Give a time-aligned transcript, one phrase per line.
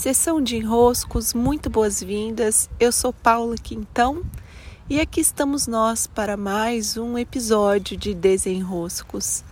[0.00, 2.70] Sessão de enroscos, muito boas-vindas.
[2.80, 4.24] Eu sou Paula Quintão
[4.88, 9.44] e aqui estamos nós para mais um episódio de Desenroscos.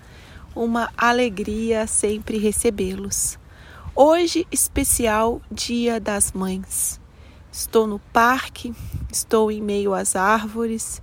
[0.56, 3.38] Uma alegria sempre recebê-los.
[3.94, 6.98] Hoje, especial Dia das Mães.
[7.52, 8.74] Estou no parque,
[9.12, 11.02] estou em meio às árvores,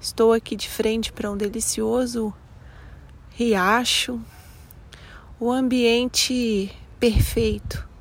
[0.00, 2.32] estou aqui de frente para um delicioso
[3.30, 4.20] riacho.
[5.40, 6.70] O ambiente
[7.00, 7.92] perfeito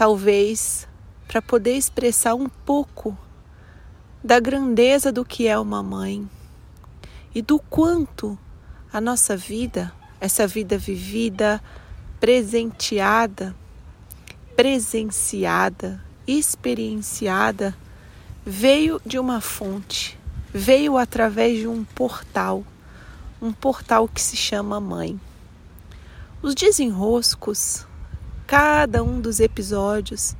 [0.00, 0.88] talvez
[1.28, 3.14] para poder expressar um pouco
[4.24, 6.26] da grandeza do que é uma mãe
[7.34, 8.38] e do quanto
[8.90, 11.62] a nossa vida, essa vida vivida,
[12.18, 13.54] presenteada,
[14.56, 17.76] presenciada, experienciada,
[18.42, 20.18] veio de uma fonte,
[20.50, 22.64] veio através de um portal,
[23.38, 25.20] um portal que se chama mãe.
[26.40, 27.84] Os desenroscos
[28.50, 30.34] cada um dos episódios,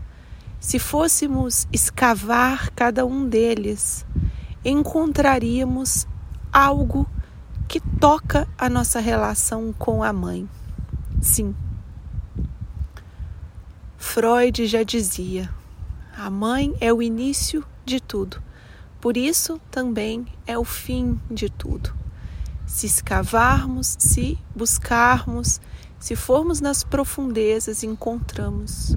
[0.59, 4.05] se fôssemos escavar cada um deles,
[4.65, 6.09] encontraríamos
[6.53, 7.09] algo
[7.69, 10.49] que toca a nossa relação com a mãe.
[11.23, 11.55] Sim.
[13.97, 15.49] Freud já dizia:
[16.17, 18.43] a mãe é o início de tudo,
[19.01, 21.95] por isso também é o fim de tudo.
[22.67, 25.61] Se escavarmos, se buscarmos,
[26.01, 28.97] se formos nas profundezas, encontramos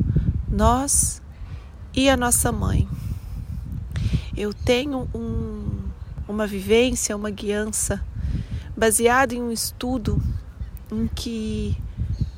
[0.49, 1.21] nós
[1.93, 2.87] e a nossa mãe.
[4.35, 5.81] Eu tenho um,
[6.27, 8.01] uma vivência, uma guiança
[8.75, 10.19] baseada em um estudo
[10.89, 11.77] em que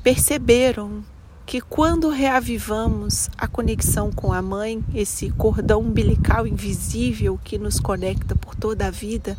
[0.02, 1.04] perceberam
[1.46, 8.34] que quando reavivamos a conexão com a mãe, esse cordão umbilical invisível que nos conecta
[8.34, 9.38] por toda a vida,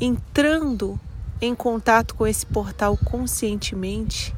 [0.00, 0.98] entrando
[1.40, 4.34] em contato com esse portal conscientemente,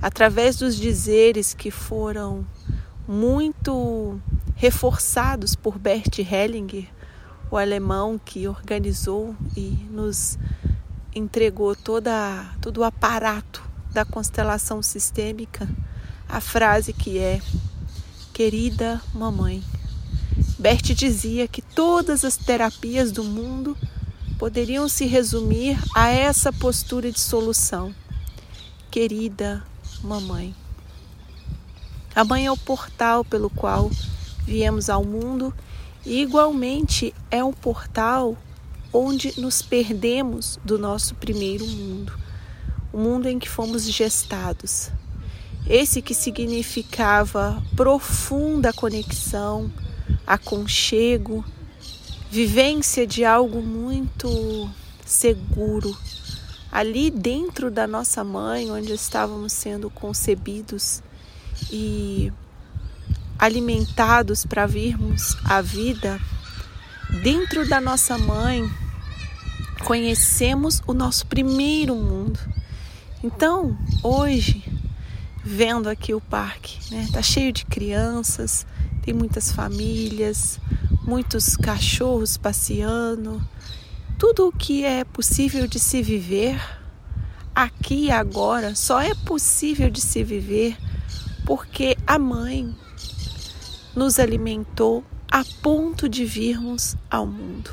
[0.00, 2.46] através dos dizeres que foram
[3.06, 4.20] muito
[4.56, 6.86] reforçados por Bert Hellinger,
[7.50, 10.38] o alemão que organizou e nos
[11.14, 15.68] entregou toda, todo o aparato da constelação sistêmica,
[16.28, 17.40] a frase que é:
[18.32, 19.62] Querida mamãe.
[20.58, 23.76] Bert dizia que todas as terapias do mundo
[24.38, 27.94] poderiam se resumir a essa postura de solução.
[28.90, 29.64] Querida
[30.02, 30.54] mamãe.
[32.14, 33.90] A mãe é o portal pelo qual
[34.44, 35.52] viemos ao mundo
[36.04, 38.36] e, igualmente, é um portal
[38.92, 42.16] onde nos perdemos do nosso primeiro mundo,
[42.92, 44.90] o mundo em que fomos gestados.
[45.66, 49.72] Esse que significava profunda conexão,
[50.26, 51.44] aconchego,
[52.34, 54.68] vivência de algo muito
[55.06, 55.96] seguro.
[56.72, 61.00] Ali dentro da nossa mãe, onde estávamos sendo concebidos
[61.70, 62.32] e
[63.38, 66.20] alimentados para virmos à vida,
[67.22, 68.68] dentro da nossa mãe,
[69.84, 72.40] conhecemos o nosso primeiro mundo.
[73.22, 74.64] Então, hoje,
[75.44, 78.66] vendo aqui o parque, né, tá cheio de crianças,
[79.02, 80.58] tem muitas famílias,
[81.04, 83.40] muitos cachorros passeando,
[84.18, 86.60] tudo o que é possível de se viver
[87.54, 90.76] aqui e agora só é possível de se viver
[91.44, 92.74] porque a mãe
[93.94, 97.70] nos alimentou a ponto de virmos ao mundo.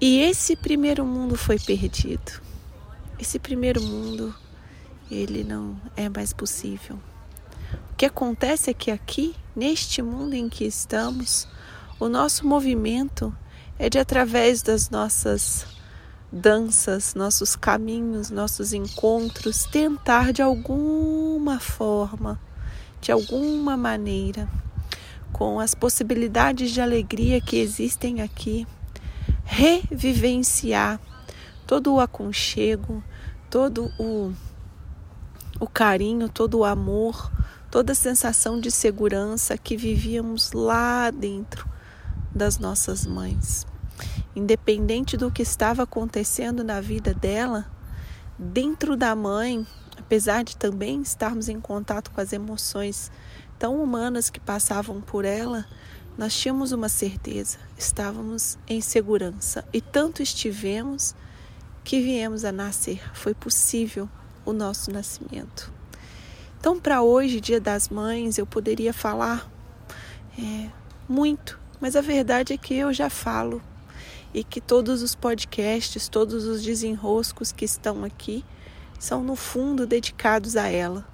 [0.00, 2.40] E esse primeiro mundo foi perdido.
[3.18, 4.34] Esse primeiro mundo,
[5.10, 6.98] ele não é mais possível.
[7.92, 11.46] O que acontece é que aqui, neste mundo em que estamos,
[11.98, 13.34] o nosso movimento
[13.78, 15.66] é de através das nossas
[16.32, 22.40] danças, nossos caminhos, nossos encontros, tentar de alguma forma,
[23.00, 24.48] de alguma maneira,
[25.32, 28.66] com as possibilidades de alegria que existem aqui,
[29.44, 31.00] revivenciar
[31.66, 33.02] todo o aconchego,
[33.48, 34.32] todo o,
[35.58, 37.30] o carinho, todo o amor,
[37.70, 41.68] toda a sensação de segurança que vivíamos lá dentro
[42.34, 43.66] das nossas mães.
[44.34, 47.70] Independente do que estava acontecendo na vida dela,
[48.38, 53.10] dentro da mãe, apesar de também estarmos em contato com as emoções
[53.58, 55.66] tão humanas que passavam por ela,
[56.18, 61.14] nós tínhamos uma certeza, estávamos em segurança e tanto estivemos
[61.84, 63.00] que viemos a nascer.
[63.14, 64.08] Foi possível
[64.44, 65.79] o nosso nascimento.
[66.60, 69.50] Então, para hoje, Dia das Mães, eu poderia falar
[70.38, 70.68] é,
[71.08, 73.62] muito, mas a verdade é que eu já falo
[74.34, 78.44] e que todos os podcasts, todos os desenroscos que estão aqui
[78.98, 81.06] são, no fundo, dedicados a ela,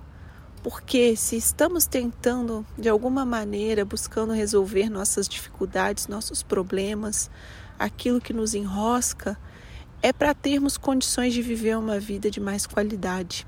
[0.65, 7.31] Porque se estamos tentando, de alguma maneira, buscando resolver nossas dificuldades, nossos problemas,
[7.79, 9.39] aquilo que nos enrosca,
[10.03, 13.47] é para termos condições de viver uma vida de mais qualidade,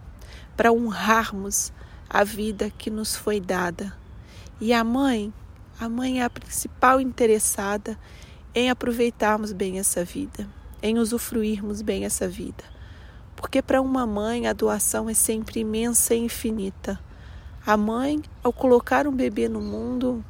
[0.56, 1.72] para honrarmos
[2.08, 3.92] a vida que nos foi dada.
[4.60, 5.32] E a mãe,
[5.78, 7.98] a mãe é a principal interessada
[8.54, 10.48] em aproveitarmos bem essa vida,
[10.82, 12.64] em usufruirmos bem essa vida.
[13.36, 16.98] Porque para uma mãe a doação é sempre imensa e infinita.
[17.64, 20.24] A mãe, ao colocar um bebê no mundo,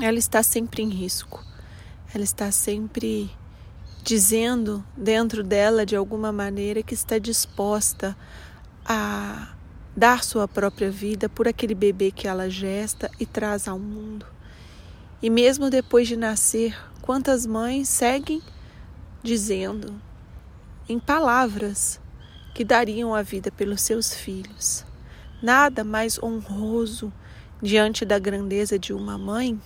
[0.00, 1.44] ela está sempre em risco.
[2.14, 3.30] Ela está sempre
[4.02, 8.16] dizendo dentro dela, de alguma maneira, que está disposta
[8.84, 9.48] a
[10.00, 14.24] dar sua própria vida por aquele bebê que ela gesta e traz ao mundo.
[15.20, 18.40] E mesmo depois de nascer, quantas mães seguem
[19.22, 20.00] dizendo,
[20.88, 22.00] em palavras,
[22.54, 24.86] que dariam a vida pelos seus filhos.
[25.42, 27.12] Nada mais honroso
[27.60, 29.60] diante da grandeza de uma mãe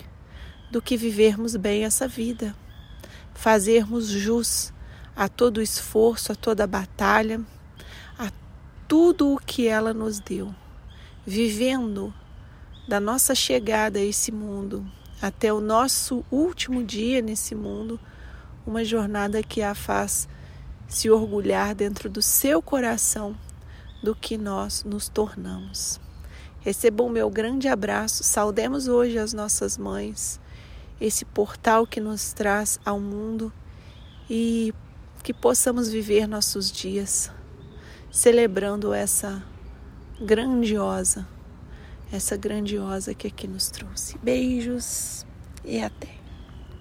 [0.68, 2.56] do que vivermos bem essa vida,
[3.34, 4.72] fazermos jus
[5.14, 7.40] a todo esforço, a toda batalha,
[8.86, 10.54] tudo o que ela nos deu,
[11.26, 12.12] vivendo
[12.86, 14.86] da nossa chegada a esse mundo
[15.22, 17.98] até o nosso último dia nesse mundo,
[18.66, 20.28] uma jornada que a faz
[20.86, 23.34] se orgulhar dentro do seu coração
[24.02, 25.98] do que nós nos tornamos.
[26.60, 30.38] Recebam meu grande abraço, saudemos hoje as nossas mães,
[31.00, 33.52] esse portal que nos traz ao mundo
[34.28, 34.74] e
[35.22, 37.30] que possamos viver nossos dias
[38.14, 39.42] celebrando essa
[40.20, 41.26] grandiosa,
[42.12, 44.16] essa grandiosa que aqui nos trouxe.
[44.18, 45.26] Beijos
[45.64, 46.13] e até.